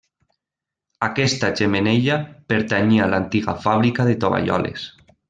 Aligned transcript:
Aquesta 1.07 1.51
xemeneia 1.59 2.17
pertanyia 2.53 3.05
a 3.05 3.11
l'antiga 3.13 3.55
fàbrica 3.67 4.07
de 4.09 4.17
tovalloles. 4.25 4.89